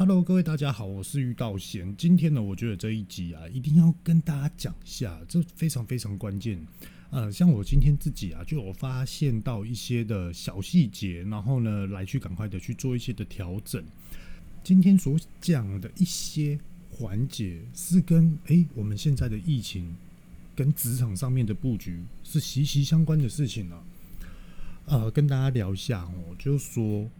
[0.00, 1.92] Hello，各位大家好，我是玉道贤。
[1.96, 6.64] 今天呢，我觉得这一集啊，一定要跟大家讲一下，这非常非常关键。
[7.10, 13.84] 呃，像我今天自己啊，就有发现到一些的小细节，然后呢，来去赶快的去做一些的调整。
[14.62, 16.56] 今天所讲的一些
[16.92, 19.92] 环节，是跟诶我们现在的疫情
[20.54, 23.84] 跟职场上面的布局是息息相关的事情了、
[24.84, 27.10] 呃，跟大家聊一下哦，就是说。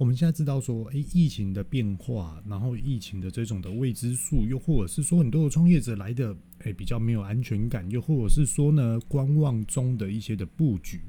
[0.00, 11.02] 我们现在知道说，诶，疫情的变化，然后疫情的这种的未知数，又或者是说很多的创业者来的，诶，比较没有安全感，又或者是说呢，观望中的一些的布局，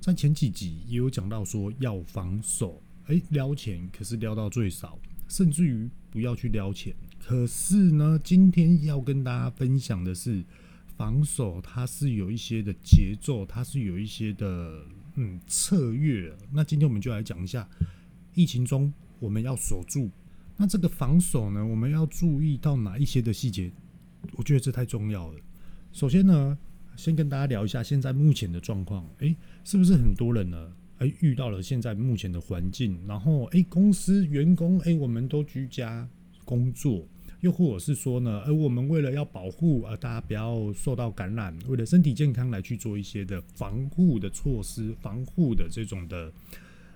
[0.00, 4.96] 在前几集也有讲到说要防守，诶，撩钱，可是撩到最少，
[5.26, 6.94] 甚至于不要去撩钱。
[7.18, 10.44] 可是呢，今天要跟大家分享的是，
[10.96, 14.84] 防守它是有一些的节奏，它是有一些的。
[15.14, 16.32] 嗯，策略。
[16.52, 17.68] 那今天我们就来讲一下，
[18.34, 20.10] 疫情中我们要守住。
[20.56, 23.72] 那这个防守呢，我们要注意到哪一些的细节？
[24.32, 25.40] 我觉得这太重要了。
[25.92, 26.58] 首先呢，
[26.96, 29.08] 先跟大家聊一下现在目前的状况。
[29.18, 30.72] 诶，是不是很多人呢？
[30.98, 36.06] 诶，遇到了现在目前的环境，然后诶，公司员工诶，我们都居家
[36.44, 37.08] 工作。
[37.40, 46.32] 又或者是说呢，而我们为了要保护呃大家不要受到感染，为了身体健康来去做一些的防护的措施、防护的这种的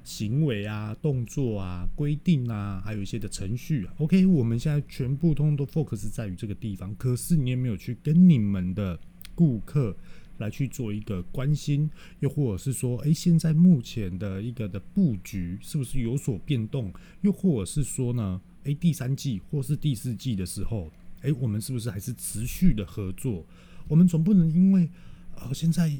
[0.03, 3.95] 行为啊、动作啊、规定啊，还有一些的程序啊。
[3.99, 8.99] OK，我们现在全部通通都 focus 在于这个地方，可是你也没有去跟你们的
[9.35, 9.97] 顾客
[10.39, 11.91] 来去做一个关心，
[12.21, 16.93] 又或者是说，诶，现在目前的一个的布局是不是有所变动？
[17.23, 18.41] 又或者是说呢？
[18.65, 20.91] 诶，第三季或是第四季的时候，
[21.21, 23.45] 诶，我们是不是还是持续的合作？
[23.89, 24.89] 我们总不能因为
[25.37, 25.93] 呃现在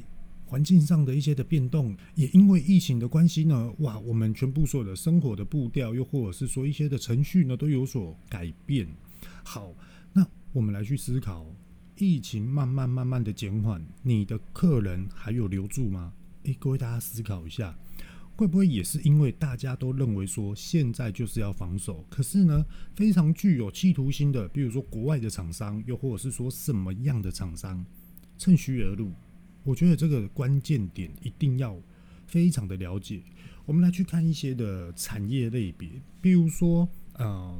[0.45, 8.87] 环境上的一些的变动，也因为疫情的关系呢，哇，我们全部所有的生活的步调，又或者是说一些的程序呢，都有所改变。
[9.43, 9.71] 好，
[10.11, 11.45] 那我们来去思考，
[11.97, 16.13] 疫情慢慢慢慢的减缓，你的客人还有留住吗？
[16.43, 17.77] 诶，各位大家思考一下。
[18.37, 22.05] 会不会也是因为大家都认为说现在就是要防守？
[22.09, 27.85] 可是呢，非常具有企图心的，比如说国外的厂商，又或者是说什么样的厂商
[28.37, 29.13] 趁虚而入？
[29.63, 31.81] 我觉得这个关键点一定要
[32.27, 33.23] 非常的了解。
[33.65, 35.89] 我们来去看一些的产业类别，
[36.19, 37.57] 比如说，呃，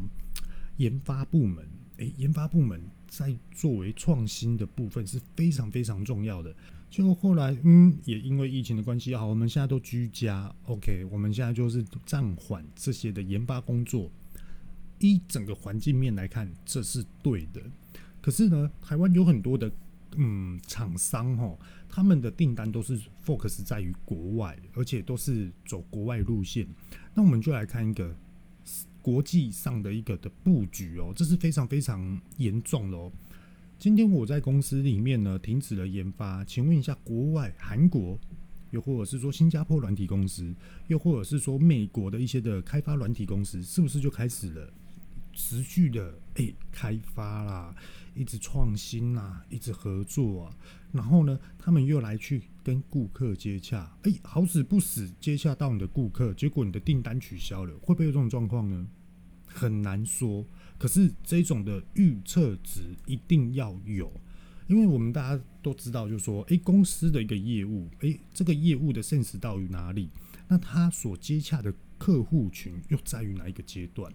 [0.75, 1.66] 研发部门。
[1.97, 2.84] 诶，研发部门
[3.18, 6.56] 在作为创新的部分是非常非常重要的。
[6.90, 14.09] 就后来，嗯，也因为疫情的关系，好，我们现在都居家，OK，我们现在就是暂缓这些的研发工作。
[15.00, 17.62] 一整个环境面来看，这是对的。
[18.22, 19.70] 可是呢，台湾有很多的
[20.16, 21.58] 嗯厂商哈，
[21.90, 26.66] 他们的订单都是 focus 在于国外，而且都是走国外路线。
[27.14, 28.16] 那我们就来看一个
[29.05, 33.11] 国际上的一个的布局哦，这是非常非常严重的哦。
[33.77, 36.43] 今天我在公司里面呢，停止了研发。
[36.43, 38.19] 请问一下，国外韩国，
[38.71, 40.51] 又或者是说新加坡软体公司，
[40.88, 44.73] 又或者是说美国的一些的开发软体公司，是不是就开始了
[45.33, 47.75] 持续的诶、开发啦，
[48.16, 50.58] 一直创新啦，一直合作啊？
[50.92, 58.88] 然后呢，他们又来去跟顾客接洽，诶、欸，好死不死接洽到你的顾客，结果你的订单取消了，会不会有这种状况呢？
[59.46, 60.46] 很难说。
[60.78, 64.12] 可是这种的预测值一定要有，
[64.68, 70.09] 因为我们大家都知道，就是说，诶，公司的一个业务，诶，这个业务的 sense 到于哪里？
[70.47, 74.12] 那他所接洽的客户群又在于哪一个阶段？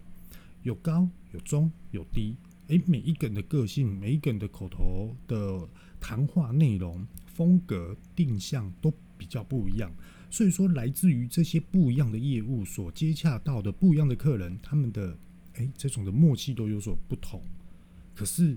[0.62, 2.36] 有高有中有低，
[2.70, 5.68] 诶，每一个人的个性，每一个人的口头的
[6.00, 9.92] 谈话内容、风格、定向都比较不一样，
[10.30, 15.16] 所以说，来自于这些不一样的业务所接洽到的不一样的客人，他们的。
[15.54, 17.42] 诶，这种的默契都有所不同。
[18.14, 18.56] 可是，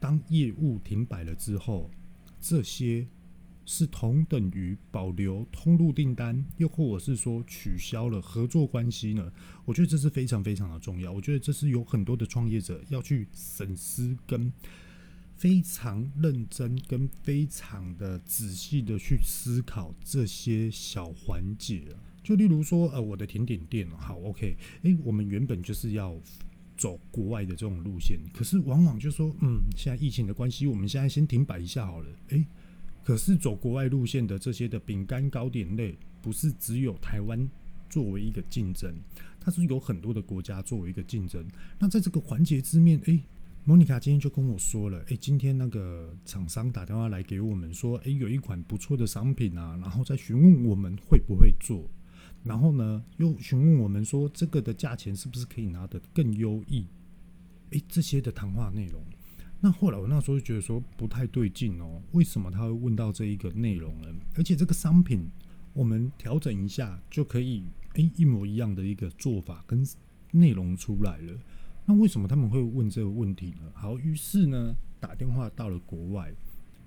[0.00, 1.90] 当业务停摆了之后，
[2.40, 3.06] 这些
[3.72, 9.32] 是同等于保留通路订单，又或者是说取消了合作关系呢？
[9.64, 11.12] 我觉得这是非常非常的重要。
[11.12, 14.52] 我觉得这是有很多的创业者要去审思跟
[15.36, 21.94] 非常认真跟非常的仔细的去思考这些小环节。
[22.24, 26.20] 就例如说，呃，我的甜点店，好，OK，诶，我们原本就是要
[26.76, 32.44] 走国外的这种路线，可是往往就说，嗯，现在疫情的关系，我们现在先停摆一下好了，诶，
[33.02, 37.48] 可是走国外路线的这些的饼干糕点类，不是只有台湾
[37.88, 38.94] 作为一个竞争，
[39.40, 41.44] 它是有很多的国家作为一个竞争。
[41.78, 43.20] 那在这个环节之面，诶，
[43.64, 51.90] 莫妮卡今天就跟我说了，诶，今天那个厂商打电话来给我们说，诶，有一款不错的商品啊，然后再询问我们会不会做。
[52.42, 56.86] 然后呢，又询问我们说这个的价钱是不是可以拿得更优异？
[57.70, 59.02] 诶，这些的谈话内容。
[59.62, 64.08] 那后来我那时候就觉得说不太对劲哦，为什么他会问到这一个内容呢？
[64.34, 65.28] 而且这个商品
[65.74, 67.64] 我们调整一下就可以，
[67.94, 69.86] 诶，一模一样的一个做法跟
[70.30, 71.38] 内容出来了。
[71.84, 73.70] 那为什么他们会问这个问题呢？
[73.74, 76.34] 好，于是呢，打电话到了国外，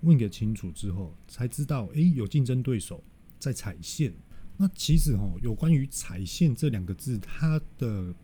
[0.01, 3.03] 问个清楚之后，才知道，诶，有竞争对手
[3.37, 4.11] 在踩线。
[4.57, 8.15] 那其实哈，有关于踩线这两个字，它的。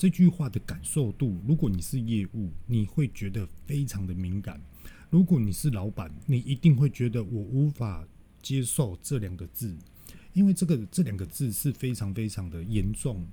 [0.00, 4.56] 这句话的感受度，如果你是业务，你会觉得非常的敏感；
[5.10, 8.08] 如果你是老板，你一定会觉得我无法
[8.40, 9.76] 接受这两个字，
[10.32, 13.26] 因为这个这两个字是非常非常的严重。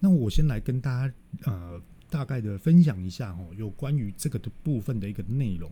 [0.00, 1.14] 那我先来跟大家
[1.44, 1.78] 呃
[2.08, 5.70] 大概的分享一下哦，有关于这个的部分的一个内容。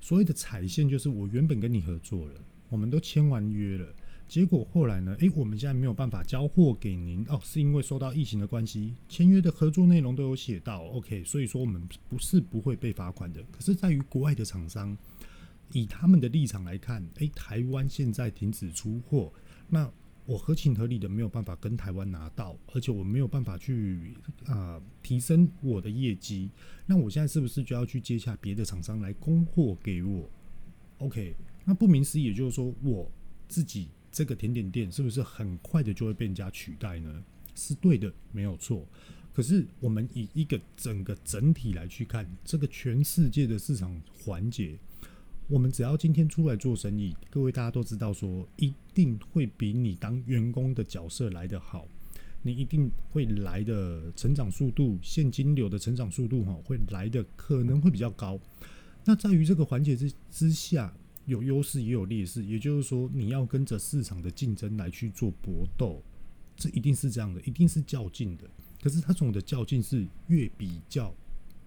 [0.00, 2.40] 所谓的踩线，就是我原本跟你合作了，
[2.70, 3.94] 我们都签完约了。
[4.28, 5.14] 结果后来呢？
[5.20, 13.40] 诶，我们现在没有办法交货给您哦，是因为受到疫情的关系，签约的合作内容都有写到，OK，所以说我们不是不会被罚款的。
[13.52, 14.98] 可是，在于国外的厂商，
[15.72, 19.32] 以他们的立场来看，诶，台湾现在停止出货，
[19.68, 19.88] 那
[20.24, 24.12] 我合情合理的没有办法跟台湾拿到，而且我没有办法去
[24.46, 26.50] 啊、提升我的业绩，
[26.84, 30.28] 那我现在是不是就要去接下别的厂商来供货给我
[30.98, 33.08] ？OK，那不明思义，也就是说我
[33.46, 33.88] 自己。
[34.16, 37.22] 这个甜点店是不是很快的就会被人家取代呢？
[37.54, 38.88] 是对的，没有错。
[39.34, 44.78] 可是我们以一个整个整体来去看这个全世界的市场环节，
[45.48, 51.86] 我们只要今天出来做生意，各位大家都知道说，一定会比你当员工的角色来得好，
[52.40, 58.40] 你一定会来的成长速度，现金流的成长速度哈，会来的可能会比较高。
[59.04, 60.96] 那在于这个环节之之下。
[61.26, 66.02] 有优势也有劣势，也就是说，你要跟着市场的竞争来去做搏斗，
[66.56, 68.44] 这一定是这样的，一定是较劲的。
[68.80, 71.12] 可是它这种的较劲是越比较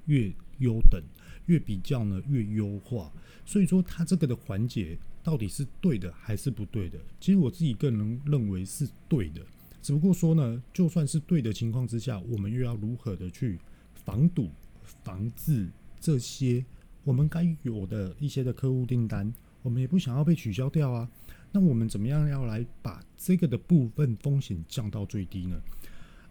[0.05, 1.01] 越优等，
[1.47, 3.11] 越比较呢越优化。
[3.45, 6.97] 所以说，它这个的环节到底是对的还是不对的？
[7.19, 9.45] 其实我自己个人认为是对的。
[9.81, 13.59] 只不过说呢，就算是对的情况之下，我们又要如何的去
[13.93, 14.49] 防堵、
[15.03, 15.69] 防治
[15.99, 16.63] 这些
[17.03, 19.33] 我们该有的一些的客户订单？
[19.61, 21.09] 我们也不想要被取消掉啊，
[21.51, 25.61] 那我们怎么样要来把这个的部分风险降到最低呢？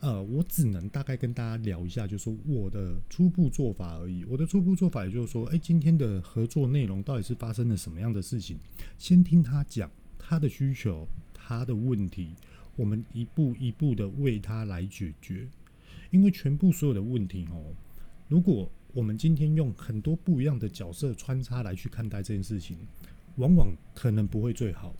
[0.00, 4.24] 呃，我只能大概跟大家聊一下，就是说我的初步做法而已。
[4.26, 8.56] 我的初步做法也就是说，诶，今天的合作内容到底是发生了什么样的事情？
[8.96, 12.30] 先听他讲他的需求、他的问题，
[12.76, 15.48] 我们一步一步的为他来解决。
[16.10, 17.74] 因为全部所有的问题哦，
[18.28, 22.78] 如果我们今天用很多不一样的角色穿插来去看待这件事情。
[23.38, 24.94] 往往可能不会最好。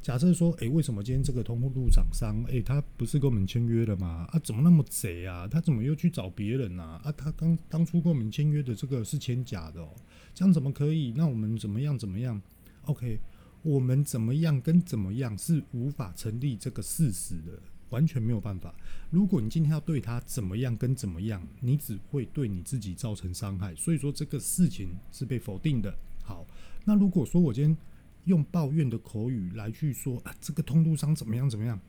[0.00, 4.28] 假设说，诶、为什么今天这个通货路厂商，诶、他不是跟我们签约了吗？
[4.30, 5.48] 啊，怎么那么贼啊？
[5.48, 7.00] 他怎么又去找别人啊？
[7.02, 9.92] 啊，他刚当初跟我们签约的这个是签假的哦，
[10.32, 11.12] 这样怎么可以？
[11.16, 11.98] 那我们怎么样？
[11.98, 12.40] 怎么样
[12.84, 13.18] ？OK，
[13.62, 18.72] 我们怎么样跟怎么样是无法成立这个事实的，完全没有办法。
[19.10, 23.74] 如果你今天要对他怎么样跟怎么样，你只会对你自己造成伤害。
[23.74, 25.92] 所以说，这个事情是被否定的。
[26.28, 26.46] 好。
[26.84, 27.76] 那如果说我今天
[28.24, 31.80] 用抱怨的口语来去说啊，这个通路商怎么样怎么样？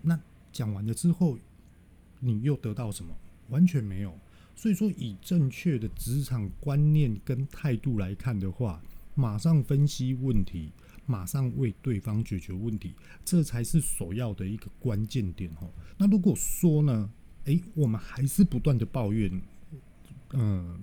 [0.00, 0.18] 那
[0.50, 1.38] 讲完了之后，
[2.18, 3.14] 你又得到什么？
[3.50, 4.18] 完全没有。
[4.54, 8.82] 所以说，以正确的职场观念跟态度来看的话，
[9.14, 10.72] 马上分析问题，
[11.06, 15.70] 马上为对方解决问题，这才是首要的一个关键点哦。
[15.98, 17.10] 那如果说呢，
[17.44, 19.40] 诶，我们还是不断的抱怨，
[20.32, 20.78] 嗯，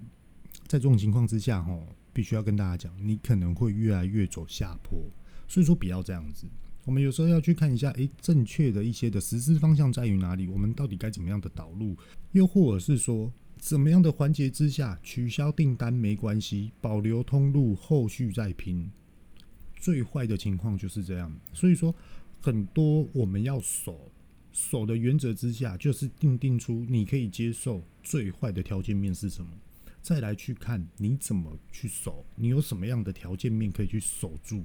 [0.67, 1.79] 在这种情况之下，哈。
[2.17, 4.99] 必须要跟大家讲，你可能会越来越走下坡，
[5.47, 6.47] 所以说不要这样子。
[6.83, 10.47] 我们有时候要去看一下，诶，正确的一些的实施方向在于哪里？
[10.47, 11.95] 我们到底该怎么样的导入？
[12.31, 18.89] 又或者是说，怎么样的环节之下取消订单没关系，保留通路，后续再拼。
[19.75, 21.31] 最坏的情况就是这样。
[21.53, 21.93] 所以说，
[22.41, 24.11] 很多我们要守
[24.51, 29.51] 守的原则之下，就是定定出你可以接受最坏的条件面是什么。
[30.01, 34.63] 再来去看你怎么去守，你有什么样的条件面可以去守住？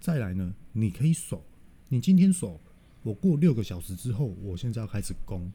[0.00, 1.44] 再来呢，你可以守，
[1.88, 2.60] 你今天守，
[3.02, 5.52] 我过六个小时之后，我现在要开始攻。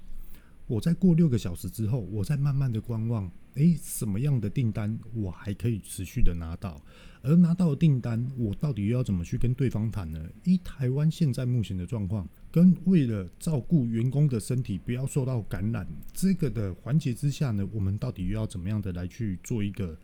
[0.67, 6.81] 我再过六个小时之后，我再慢慢的观望，诶，什么样的订单我还可以持续的拿到？
[7.21, 10.29] 而拿到的订单，我到底又要怎么去跟对方谈呢？
[10.43, 19.97] 以台湾现在目前的状况，跟为了照顾员工的身体不要受到感染这个的环节之下呢，我们到底又要怎么样的来去做一个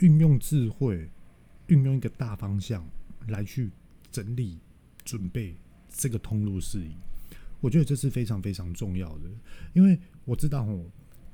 [0.00, 1.08] 运用智慧，
[1.68, 2.86] 运用一个大方向
[3.28, 3.70] 来去
[4.12, 4.58] 整理
[5.04, 5.56] 准备
[5.88, 6.90] 这个通路事宜？
[7.62, 9.30] 我觉得这是非常非常重要的，
[9.72, 10.68] 因为我知道，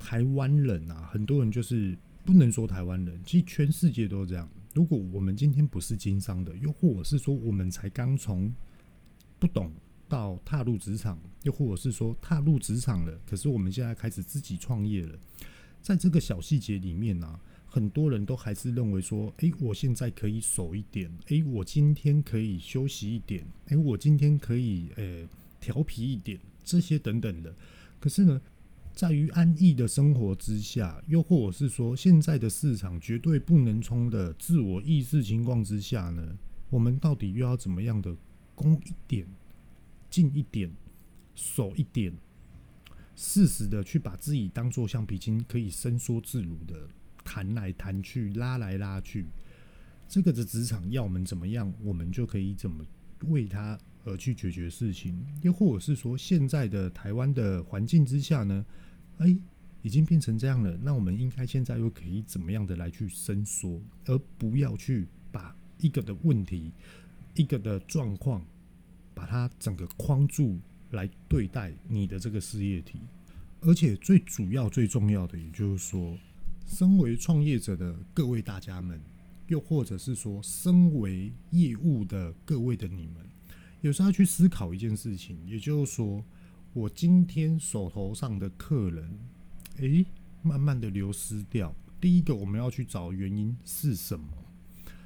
[0.03, 4.47] 台湾人啊，很多人就是不能说台湾人，其实全世界都是这样。
[4.73, 8.53] 如果我们今天不是经商的，又或者是说我们才刚从
[9.39, 9.71] 不懂
[10.09, 15.17] 到踏入职场，又或者是说踏入职场了，可是我们现在开始自己创业了，
[15.81, 25.25] 在这个小细节里面呢、啊，很多人都还是认为说，诶，我现在可以守一点，诶，我今天可以休息一点，诶，我今天可以诶
[25.61, 27.55] 调皮一点，这些等等的。
[27.99, 28.41] 可是呢，
[28.93, 36.37] 在于安逸的生活之下，又或者是说现在的市场绝对不能冲的自我意识情况之下呢，
[36.69, 38.15] 我们到底又要怎么样的
[38.53, 39.27] 攻一点、
[40.11, 40.71] 进一点、
[41.33, 42.13] 守一点，
[43.15, 46.87] 适时的去把自己当做橡皮筋，可以伸缩自如的
[47.23, 49.25] 弹来弹去、拉来拉去。
[50.07, 52.85] 这个的职场要我们怎么样，我们就可以怎么
[53.25, 55.25] 为他而去解决事情。
[55.41, 58.65] 又或者是说，现在的台湾的环境之下呢，
[59.17, 59.35] 哎，
[59.81, 66.71] 已经变成这样了，那我们应该现在又可以怎么样的来去伸缩，而不要去把一个的问题、
[67.35, 68.45] 一个的状况，
[69.13, 70.59] 把它整个框住
[70.91, 72.99] 来对待你的这个事业体。
[73.61, 76.17] 而且最主要、最重要的，也就是说，
[76.65, 79.01] 身为创业者的各位大家们，
[79.47, 83.25] 又或者是说，身为业务的各位的你们，
[83.83, 86.23] 有时候要去思考一件事情，也就是说。
[86.71, 89.19] 我今天手头上的客人，
[89.75, 90.03] 诶，
[90.41, 91.71] 慢慢的流失掉。
[92.01, 94.25] 第一个，我们要去找原因是什么？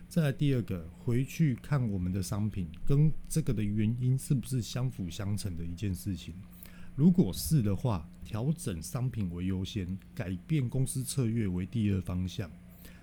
[0.08, 6.34] 再来第二个，回去看我们的商品跟这个的原因是不是相辅相成的一件事情？
[6.96, 12.50] 如果是的话，调整商品为优先，改变公司策略为第二方向。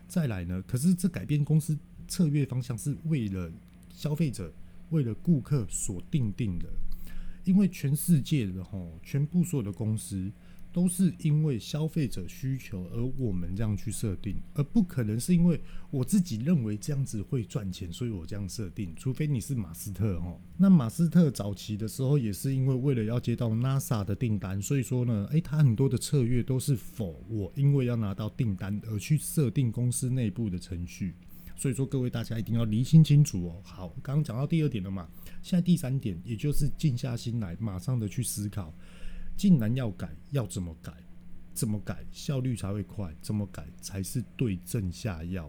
[0.09, 0.63] 再来呢？
[0.67, 1.79] 可是这改变公司
[2.09, 3.53] 策略方向是为了
[3.91, 4.51] 消费者，
[4.91, 6.69] 为了顾客所定定的。
[7.45, 10.33] 因为全世界的吼，全部所有的公司
[10.73, 15.61] 都是因为消费者需求而我们这样去设定，而不可能是因为
[15.91, 18.95] 我自己认为这样子会赚钱，所以我这样设定。
[18.97, 31.15] 除非你是马斯特吼，那马斯特早期的时候也是因为为了要接到 NASA 的订单，所以说呢，诶，他很多的策略都是否我因为要拿到订单而去设定公司内部的程序。
[31.57, 33.61] 所以说，各位大家一定要厘清清楚哦。
[33.63, 35.09] 好，刚刚讲到第二点了嘛，
[35.43, 38.75] 现在第三点，也就是静下心来，马上的去思考，
[39.37, 40.93] 既然要改，要怎么改？
[41.53, 43.15] 怎么改效率才会快？
[43.23, 45.49] 怎么改才是对症下药？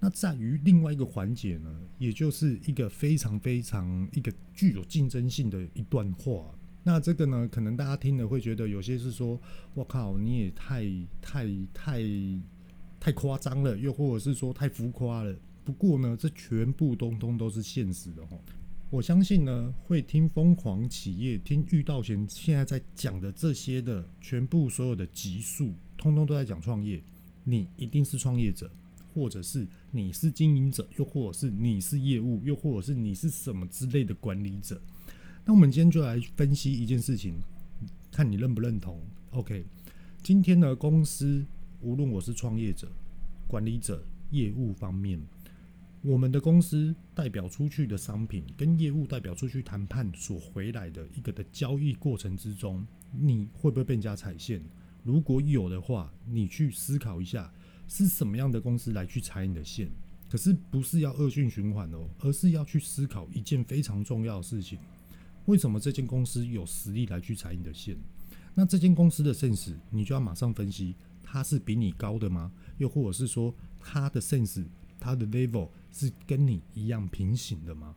[0.00, 6.54] 那在于另外一个环节呢，也就是一个非常非常一个具有竞争性的一段话。
[6.82, 9.38] 那这个呢，可能大家听了会觉得有些是说，
[9.74, 10.84] 我靠，你也太
[11.20, 12.02] 太太。
[13.04, 15.36] 太夸张了，又或者是说太浮夸了。
[15.62, 18.38] 不过呢，这全部通通都是现实的齁。
[18.88, 27.02] 我相信呢，会听疯狂企业、听遇到贤现在在讲的这些的全部所有的集数，通通都在讲创业。
[27.44, 28.70] 你一定是创业者，
[29.12, 34.80] 或者是你是经营者，又或者是你是业务，又或者是你是什么之类的管理者。
[35.44, 37.34] 那我们今天就来分析一件事情，
[38.10, 38.98] 看你认不认同。
[39.32, 39.62] OK，
[40.22, 41.44] 今天呢，公司。
[41.84, 42.90] 无论我是创业者、
[43.46, 45.20] 管理者、业务方面，
[46.00, 54.62] 我们的公司代表出去的商品，跟业务代表出去谈判所回来的一个的交易过程之中，你会不会被人家踩线？
[55.02, 57.52] 如果有的话，你去思考一下，
[57.86, 59.90] 是什么样的公司来去踩你的线？
[60.30, 64.78] 可是不是要恶性循环哦，而是要去思考一件非常重要的事情：
[65.44, 67.94] 为什么这间公司有实力来去踩你的线？
[68.54, 70.94] 那这间公司的 sense，你就要马上分析。
[71.24, 72.52] 他是比你高的吗？
[72.78, 74.64] 又或者是说他的 sense、
[75.00, 77.96] 他的 level 是跟你一样平行的吗？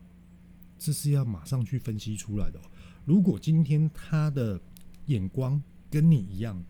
[0.79, 2.59] 这是要马上去分析出来的。
[3.05, 4.59] 如果今天他的
[5.07, 6.63] 眼光跟你一样，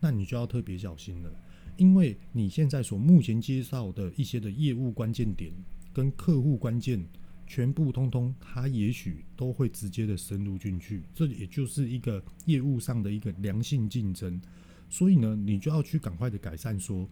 [0.00, 1.30] 那你就要特别小心了，
[1.76, 5.52] 因为你现在所目前介绍的一些的业务关键点
[5.92, 7.04] 跟客户关键，
[7.46, 14.40] 全部通通他也许都会直接的深入进去，这也就是一个业务上的一个良性竞争。
[14.90, 17.08] 所以呢，你就要去赶快的改善说，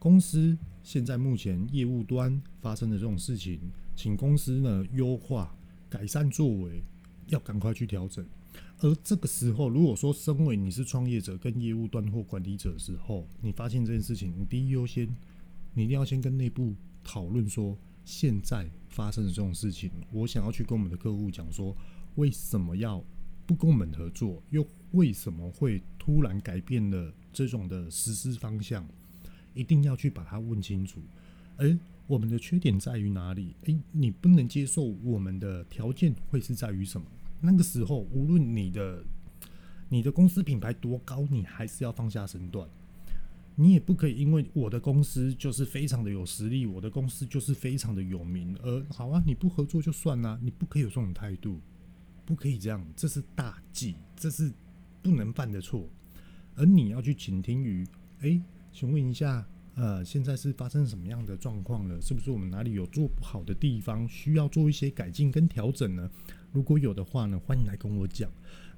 [0.00, 3.60] 公司现在目前业务端发生的这种事情，
[3.94, 5.54] 请公司呢优化
[5.88, 6.82] 改善作为，
[7.26, 8.26] 要赶快去调整。
[8.80, 15.06] 而这个时候，如果说身为你是创业者跟业务端或管理者的时候，你发现这件事情，你第一优先，
[15.74, 21.76] 你一定要先跟内部讨论说，现在发生的这种事情，我想要去跟我们的客户讲说，
[22.14, 23.04] 为什么要
[23.46, 28.86] 不跟我们合作，又为什么会突然改变了这种的实施方向，
[29.54, 31.00] 一定要去把它问清楚。
[31.56, 33.54] 而我们的缺点在于哪里？
[33.64, 37.06] 诶，你不能接受我们的条件会是在于什么？
[37.40, 39.04] 那个时候，无论你的
[39.88, 42.68] 你的公司品牌多高，你还是要放下身段。
[43.56, 51.60] 你也不可以因为我的公司就是非常的有实力，我的公司就是非常的有名，而好啊，你不合作就算啦，你不可以有这种态度，
[52.24, 54.52] 不可以这样，这是大忌，这是
[55.02, 55.88] 不能犯的错。
[56.56, 57.86] 而你要去倾听于，
[58.20, 58.40] 诶，
[58.72, 62.00] 请问一下，呃，现在是发生什么样的状况了？
[62.00, 66.10] 是不是我们哪里有做不好的地方，需要做一些改进跟调整呢？
[66.52, 68.30] 如果有的话呢，欢迎来跟我讲。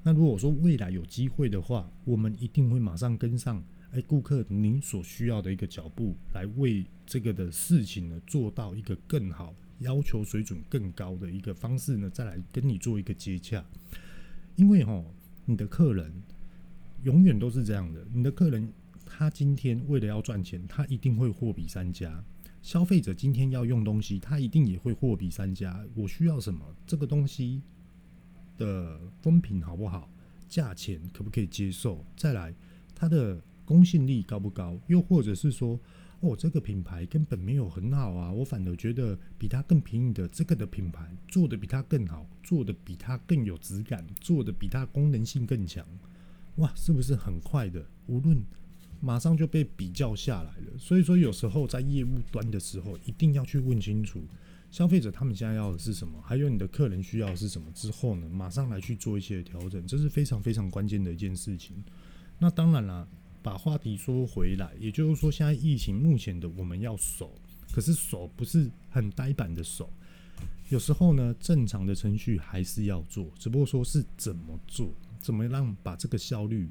[0.02, 3.62] 那如果说未来有机会的话，我们一定会马上跟上。
[3.92, 13.64] 哎，顾客，您所需要的一个脚步，来为这个的事情呢做到一个更好、要求水准更高的一个方式呢，再来跟你做一个接洽。
[14.54, 15.04] 因为哈，
[15.50, 16.12] 你的客人
[17.02, 18.72] 永远都是这样的，你的客人
[19.04, 22.24] 他今天为了要赚钱，他一定会货比三家。
[22.62, 25.84] 消费者今天要用东西，他一定也会货比三家。
[25.94, 26.64] 我需要什么？
[26.86, 27.62] 这个东西
[28.56, 30.08] 的风评好不好？
[30.48, 32.04] 价钱可不可以接受？
[32.16, 32.54] 再来，
[32.94, 33.42] 他的。
[33.62, 34.76] 公信力高不高？
[34.88, 35.78] 又或者是说，
[36.20, 45.82] 哦，这个品牌根本没有很好啊，我反而觉得比它更便宜的这个的品牌做得比它更好，做得比它更有质感，做得比它功能性更强，
[46.56, 47.82] 哇，是不是很快的？
[48.06, 48.44] 无论
[49.00, 50.76] 马上就被比较下来了。
[50.78, 54.20] 所以说，有时候在业务端的时候，一定要去问清楚
[54.70, 61.82] 消费者他们现在要的是什么，还有你的客人需要的是什么之后呢，马上来去做一些调整，这是非常非常关键的一件事情。
[62.38, 63.08] 那当然啦。
[63.42, 67.34] 把话题说回来，也就是说，现在疫情目前的我们要守，
[67.72, 69.90] 可是守不是很呆板的守。
[70.68, 76.68] 有时候呢，正常的程序还是要做，只不过说是怎么做，怎么让把这个效率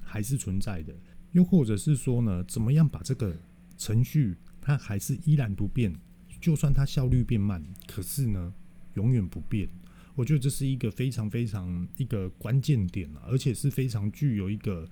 [0.00, 0.94] 还是存在的，
[1.32, 3.34] 又或者是说呢，怎么样把这个
[3.78, 5.94] 程序它还是依然不变，
[6.40, 8.52] 就算它效率变慢，可是呢，
[8.94, 9.68] 永远不变。
[10.14, 14.86] 我觉得这是一个非常非常一个关键点啊，而且是非常具有一个。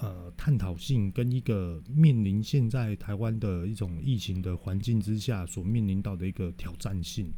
[0.00, 7.32] 呃，探讨性跟一个面临现在台湾的一种疫情的环境之下所面临到的一个挑战性，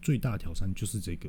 [0.00, 1.28] 最大挑战就是这个。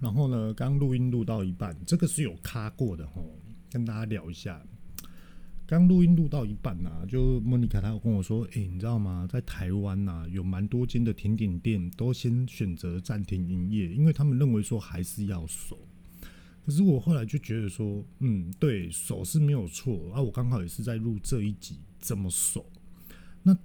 [0.00, 3.24] 然后呢，刚录音录到一半，这个是有卡过的吼，
[3.70, 4.62] 跟大家聊一下。
[5.66, 9.28] 刚录音录到一半呐、啊，就莫妮卡她跟我说，诶、你知道吗？
[9.30, 15.78] 在台湾呐、有蛮多间的甜点店都先选择暂停营业，因为他们认为说还是要守。
[16.68, 20.20] 可是我后来就觉得说，嗯，对，守是没有错啊。
[20.20, 22.70] 我刚好也是在录这一集，怎么守？
[23.42, 23.56] 那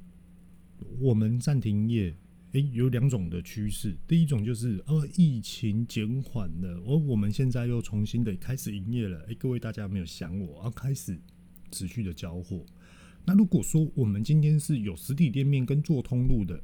[1.01, 2.15] 我们暂停业，
[2.53, 3.93] 诶，有两种的趋势。
[4.07, 9.19] 第一种就是，呃，疫情减缓了，而我们现在又重新的开始营业了。
[9.23, 11.19] 诶，各位大家有没有想我，要开始
[11.71, 12.65] 持续的交货。
[13.25, 16.57] 那如果说我们今天是有实体店面跟做通路的，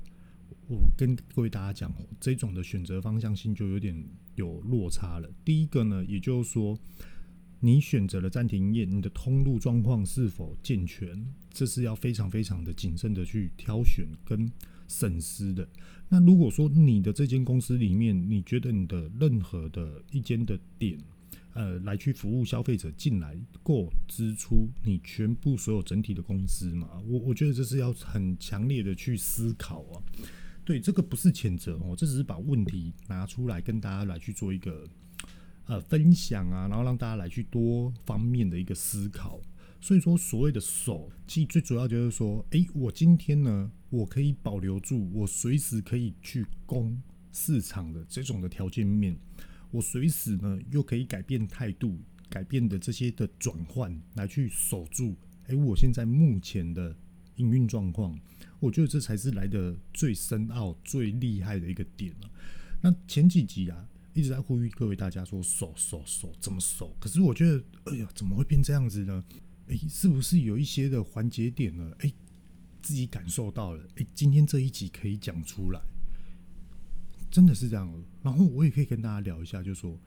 [0.70, 4.02] 我跟各位大家讲，这种的选择方向性就有点
[4.40, 5.30] 有落差了。
[5.44, 6.80] 第一个呢，也就是说，
[7.60, 14.50] 你选择了暂停营业，你的通路状况是否健全，这是要非常非常的谨慎的去挑选跟
[14.88, 15.68] 审视的。
[16.08, 20.98] 那如果说你的这间公司里面，你觉得你的任何的一间的点，
[21.54, 30.02] 呃，来去服务消费者进来过支出，你全部所有整体的公司嘛，我我觉得这是要很强烈的去思考啊。
[30.70, 34.88] 对，这个不是谴责哦，这只是把问题拿出来跟大家来去做一个
[35.66, 39.42] 呃分享啊，然后让大家来去多方面的一个思考。
[39.82, 47.02] 所以说，所谓的守，其实最主要就是说，诶，我今天呢，我可以保留住，我随时可以去攻
[47.32, 49.18] 市场的这种的条件面，
[49.72, 55.16] 我随时呢又可以改变态度，改变的这些的转换，来去守住，
[55.48, 56.96] 诶，我现在目前的
[57.38, 58.16] 营运状况。
[58.60, 62.30] 我觉得这才是来的最深奥、最厉害的一个点了。
[62.82, 66.96] 那前几集啊，一直在呼吁各位大家说守守守怎么守？
[67.00, 69.24] 可是我觉得，哎呀，怎么会变这样子呢？
[69.68, 71.92] 哎，是不是有一些的环节点呢？
[72.00, 72.12] 哎，
[72.82, 73.88] 自己感受到了。
[73.96, 75.80] 哎，今天这一集可以讲出来，
[77.32, 78.04] 真的是这样。
[78.22, 79.98] 然后我也可以跟大家聊一下，就说，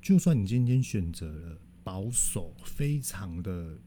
[0.00, 3.78] 就算你今天选择了保守、非常的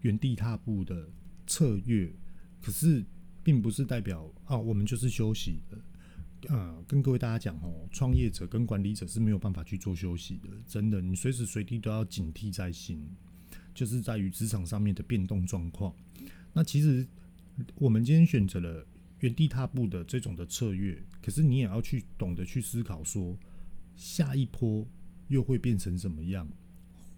[0.00, 1.08] 原地踏步的
[1.46, 2.12] 策略，
[2.60, 3.04] 可是。
[3.44, 5.78] 并不是代表啊，我们就是休息的。
[6.48, 13.02] 呃，跟各位大家讲哦，创业者跟管理者是没有办法去做休息的，真的，你随时随地都要警惕在心，
[13.74, 15.94] 就是在于职场上面的变动状况。
[16.52, 17.06] 那其实
[17.76, 18.86] 我们今天选择了
[19.20, 23.38] 原地踏步的这种的策略，可是你也要去懂得去思考说，
[23.96, 24.86] 下一波
[25.28, 26.46] 又会变成怎么样，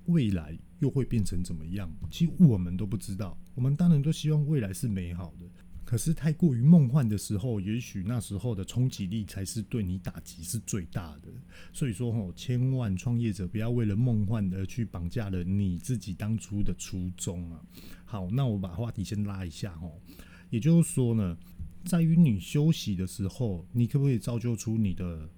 [0.04, 1.92] 未来又会变成怎么样？
[2.12, 5.50] 其实我们都不知道，我们当然都希望未来是美好的。
[5.86, 11.28] 可是太过于梦幻的时候，也许那时候的冲击力才是对你打击是最大的。
[11.72, 17.62] 所以说吼，千万创业者不要为了梦幻而去绑架了你自己当初的初衷啊。
[18.04, 20.02] 好，那我把话题先拉一下吼，
[20.50, 21.38] 也就是说呢，
[21.84, 25.30] 在于你休息的时候，你可不可以造就出你的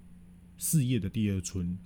[0.57, 1.77] 事业的第二春？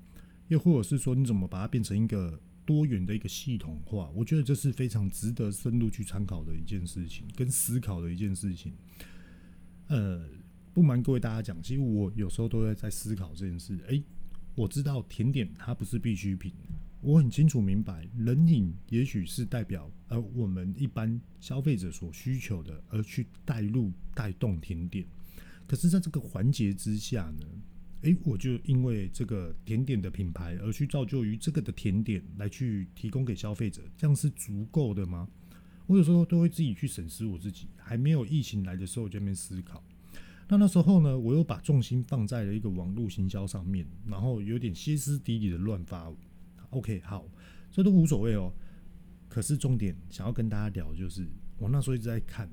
[0.48, 2.40] 又或者是说，你怎么把它变成一个？
[2.66, 8.74] 多元的一个系统化，我觉得这是非常值得深入去参考的一件事情，跟思考的一件事情。
[9.88, 10.26] 呃，
[10.74, 13.78] 不瞒各位大家讲，其实我有时候都会在思考这件事。
[13.88, 14.04] 诶、
[14.56, 16.54] 我知道甜点它不是必需品，
[17.02, 25.06] 我很清楚明白，冷饮也许是代表呃我们一般消费者所需求的，而去带入带动甜点。
[25.68, 27.46] 可是，在这个环节之下呢？
[28.04, 35.28] 诶，我就因为这个甜点的品牌而去造就于这个的甜点来去提供给消费者，这样是足够的吗？
[35.88, 37.68] 我有时候都会自己去审视我自己。
[37.78, 39.84] 还没有疫情来的时候，我就在那边思考。
[40.50, 46.12] 那那时候呢，我又把重心放在了一个网络行销上面，然后有点歇斯底里的乱发。
[46.72, 47.26] OK，好，
[47.72, 48.54] 这都无所谓哦。
[49.30, 51.26] 可是重点想要跟大家聊就是，
[51.58, 52.50] 我那时候一直在看。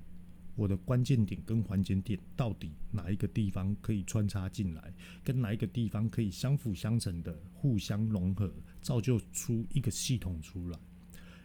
[0.60, 4.92] 我的关键点跟环节点到底哪一个地方可以穿插进来，
[5.24, 10.78] 跟哪一个地方可以相辅相成的互相融合，造就出一个系统出来。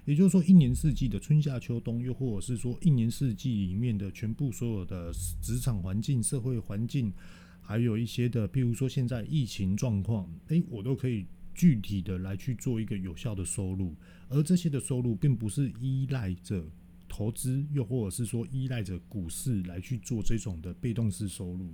[0.03, 7.13] 也就是说，一年四季的春夏秋冬，又或者是说一年四季里面的全部所有的职场环境、社会环境，
[7.61, 13.95] 还有一些的，譬如说现在疫情状况，诶，我都可以具体的来去做一个有效的收入，
[14.27, 16.67] 而这些的收入并不是依赖着。
[17.07, 21.73] 投资又或者是说依赖着股市来去做这种的被动式收入，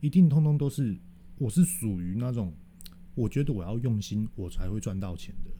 [0.00, 0.98] 一定通通都是
[1.38, 2.52] 我是属于那种，
[3.14, 5.50] 我觉得我要用心，我才会赚到钱的。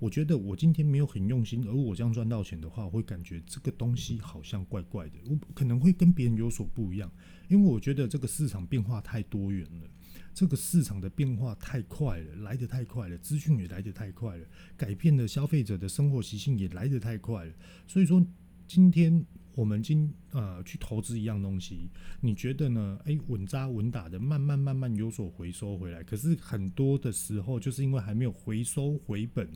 [0.00, 5.18] 我觉得我今天没有很用心，而我这样赚到钱的话，我会感觉这个东西好像怪怪的。
[5.28, 7.10] 我可能会跟别人有所不一样，
[7.48, 9.90] 因为我觉得这个市场变化太多元了，
[10.32, 17.52] 这个市场的变化太快了，来得太快了，资讯也来得太快了，改变了消费者的生活习性也来得太快了，
[17.88, 18.24] 所以说。
[18.68, 21.88] 今天我们今呃去投资一样东西，
[22.20, 23.00] 你觉得呢？
[23.06, 26.02] 诶，稳扎稳打的，慢慢慢慢有所回收回来。
[26.04, 29.50] 可是很多的时候，就是因为还没有回收回本，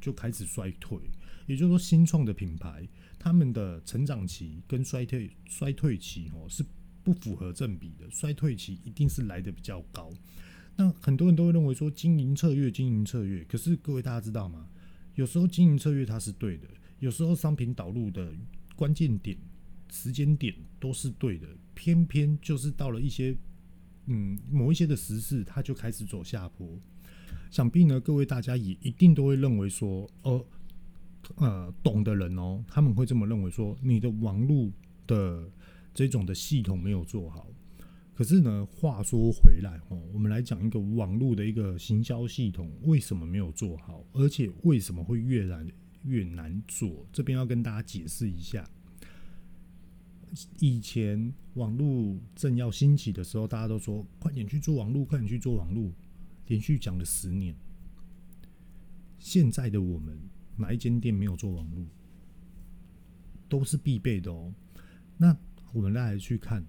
[0.00, 0.98] 就开始衰退。
[1.46, 6.64] 也就是说，新创的品牌，他们的成长期跟衰退衰退期哦是
[7.04, 10.10] 不符合正比的，衰退期一定是来的比较高。
[10.74, 13.44] 那很多人都会认为说经营策略，经营策略。
[13.44, 14.66] 可是各位大家知道吗？
[15.16, 16.66] 有时候经营策略它是对的。
[17.00, 18.32] 有时候商品导入的
[18.74, 19.36] 关键点、
[19.90, 23.36] 时间点都是对的，偏偏就是到了一些
[24.06, 26.78] 嗯某一些的时事，它就开始走下坡。
[27.50, 30.44] 想必呢，各位大家也一定都会认为说，哦，
[31.36, 34.70] 呃，懂的人哦，他们会这么认为说，你的网络
[35.06, 35.50] 的
[35.94, 37.46] 这种的系统没有做好。
[38.14, 45.64] 可是呢，话说回来哦，我们来讲一个网络的一个行销系统为什么没有做好，而且为什么会越来
[46.08, 48.68] 越难做，这边要跟大家解释一下。
[50.58, 55.92] 以前网络正要兴起的时候，大家都说快点去做网络，快点去做网络，
[56.46, 57.54] 连续讲了十年。
[59.18, 60.18] 现在的我们，
[60.56, 61.86] 哪一间店没有做网络？
[63.48, 64.52] 都是必备的哦。
[65.16, 65.36] 那
[65.72, 66.64] 我们来去看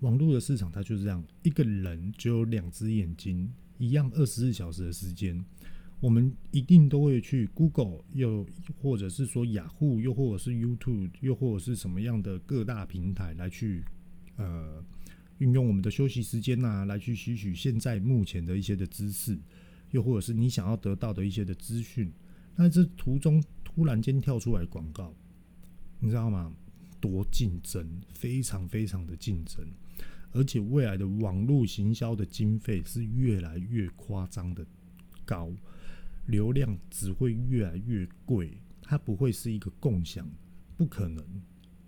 [0.00, 5.44] 网络的市场，它就是这样：一个人只有两只眼睛，一样二十四小时的时间。
[6.00, 8.46] 我们一定都会去 Google，又
[8.80, 13.84] 或者是说雅虎，又或者是 YouTube，又或者是什么样的各大平台来去
[14.36, 14.82] 呃
[15.38, 19.38] 运用我们的休息时间呐、来去吸取现在目前的一些的知识，
[19.90, 22.10] 又或者是你想要得到的一些的资讯。
[22.56, 25.14] 那这途中突然间跳出来广告，
[25.98, 26.52] 你知道吗？
[26.98, 29.64] 多竞争，非常非常的竞争，
[30.32, 34.66] 而且未来的网络行销的经费是越来越夸张的
[35.24, 35.50] 高。
[36.30, 40.26] 流量只会越来越贵，它不会是一个共享，
[40.76, 41.24] 不可能，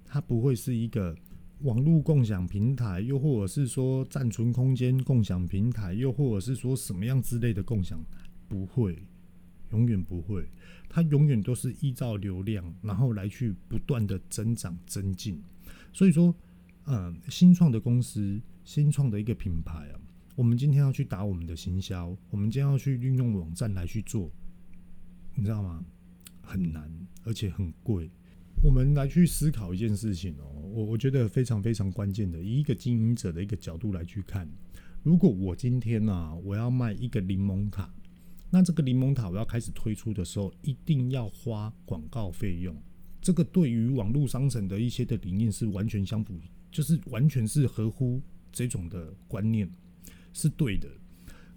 [0.05, 1.17] 它不会是一个
[1.61, 8.05] 网络共享平台，又或者是说暂存空间共享平台，又或者是说什么样之类的共享，
[8.49, 8.99] 不会，
[9.71, 10.49] 永远不会，
[10.89, 15.41] 它永远都是依照流量，然后来去不断的增长增进。
[15.93, 16.35] 所以说，
[16.85, 20.02] 呃，新创的公司，新创的一个品牌啊。
[20.43, 24.29] 我们今天要去打我们的行销，我们今天要去运用网站来去做，
[25.37, 25.85] 你知道吗？
[26.43, 26.91] 很难，
[27.23, 28.11] 而且很贵。
[28.61, 34.51] 我们来去思考一件事情哦，我我觉得非常非常关键的，以一个经营者的一个角度来去看，
[35.05, 37.89] 如果我今天啊，我要卖一个柠檬塔，
[38.51, 42.77] 那这个柠檬塔我要开始推出的时候，一定要花广告费用，
[43.21, 46.37] 这个对于网络商城的一些的理念是完全相符，
[46.73, 49.71] 就是完全是合乎这种的观念，
[50.33, 50.89] 是对的。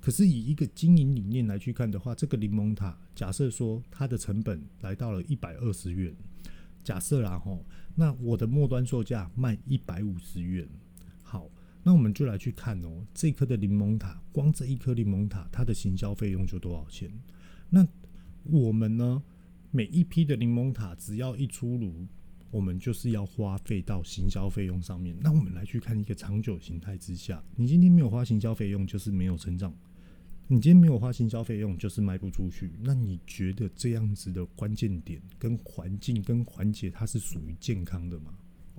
[0.02, 6.16] 可是以一个经营理念来去看的话，这个柠檬塔，假设说它的成本来到了一百二十元，
[6.84, 10.70] 假设啦吼，那我的末端售价卖一百五十元，
[11.24, 11.50] 好，
[11.82, 17.12] 那我们就来去看哦，这颗的柠檬塔，光这一颗柠檬塔，它的行销费用就多少钱？
[17.72, 17.88] 那
[18.44, 19.24] 我们呢，
[19.72, 22.06] 每一批的柠檬塔只要一出炉，
[22.52, 25.16] 我们就是要花费到行销费用上面。
[25.22, 29.74] 那我们来去看一个长久形态之下，你今天没有花行销费用，就是没有成长。
[30.48, 32.72] 你今天没有花行销费用，就是卖不出去。
[32.84, 38.38] 那你觉得这样子的关键点、跟环境、跟环节，它是属于健康的吗？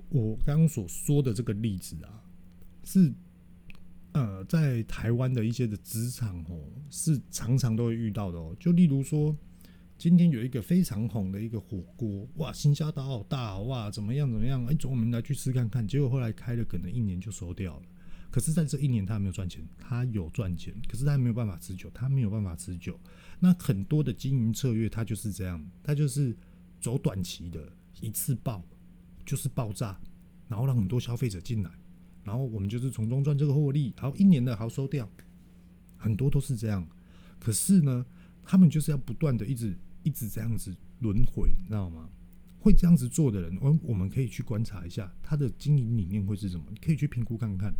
[0.09, 2.23] 我刚刚所说的这个例子啊，
[2.85, 3.13] 是
[4.13, 6.57] 呃，在台湾的一些的职场哦，
[6.89, 8.55] 是常常都会遇到的哦。
[8.57, 9.35] 就例如说，
[9.97, 14.63] 今天有一个非常红的一个火锅，哇，新销打好大，哇，怎么样怎么样？
[14.67, 15.87] 哎，走，我们来去试看看。
[15.87, 17.83] 结果后来开了，可能一年就收掉了。
[18.29, 22.99] 可是，在这一年，他没有赚钱，他有赚钱，可是他没有办法持久，他没有办法持久。
[23.39, 26.35] 那很多的经营策略，它就是这样，它就是
[26.79, 27.67] 走短期的，
[27.99, 28.63] 一次爆
[29.25, 29.99] 就是爆炸，
[30.47, 31.71] 然后让很多消费者进来，
[32.23, 35.09] 然后我们就是从中赚这个获利，好，一年的好收掉，
[35.97, 36.87] 很多都是这样。
[37.39, 38.05] 可是呢，
[38.43, 39.75] 他们就是要不断的一直
[40.07, 42.07] 一直这样子轮回，你知道吗？
[42.59, 47.73] 会这样子做的人，我我们可以去观察一下他的经营理念会是什么，可以去评估看看。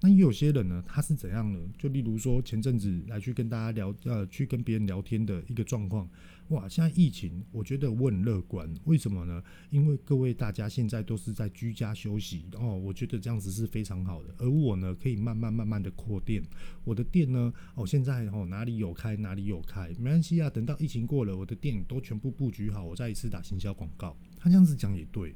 [0.00, 1.58] 那有些人呢，他是怎样呢？
[1.76, 6.08] 就例如说前阵子来去跟大家聊，呃，去跟别人聊天的一个状况。
[6.50, 8.72] 哇，现在疫情，我觉得我很乐观。
[8.84, 9.42] 为什么呢？
[9.70, 14.32] 因为各位大家现在都是在居家休息，哦，我觉得这样子是非常好的。
[14.38, 16.42] 而我呢，可以慢慢慢慢的扩店。
[16.84, 20.48] 我的店呢，哦，现在哦哪里有开哪里有开，没关系啊。
[20.48, 24.16] 等到疫情过了，我的店都全部布局好，我再一次打行销广告。
[24.38, 25.34] 他这样子讲也对，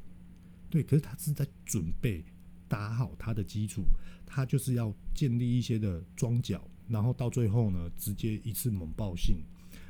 [0.71, 2.25] 对，可是他是在准备。
[2.73, 3.85] 打好它的基础，
[4.25, 9.37] 它就是要建立一些的装脚，然后到最后呢，直接一次猛爆性。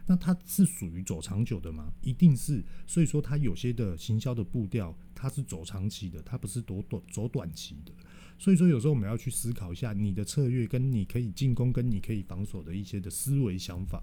[0.06, 1.92] 那它是属于走长久的吗？
[2.02, 2.62] 一定是。
[2.86, 7.92] 所以说，它有些的行销的步调，它是走长期的，它不是走短走短期的。
[8.38, 14.02] 所以说，有时候我们要去思考一下你的策略，跟你可以进攻，跟你可以防守的一些的思维想法。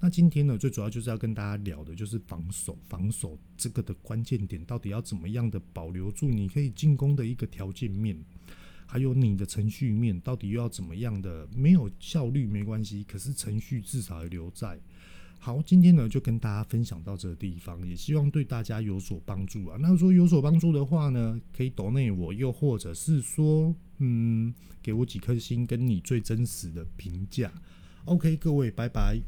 [0.00, 8.20] 那今天呢，最主要就是要跟大家聊的，就是防守，防守这个的关键点到底要怎么样的保留住你可以进攻的一个条件面，
[8.86, 11.46] 还有你的程序面到底又要怎么样的？
[11.54, 14.80] 没有效率没关系，可是程序至少要留在。
[15.40, 19.78] 好，今天呢就跟大家分享到这个地方，也希望对大家有所帮助啊。
[19.80, 27.52] 那说有所帮助的话呢，可以抖内我，又或者是说，嗯，给我几颗星，跟你最真实的评价。
[28.04, 29.20] OK，各位，拜拜。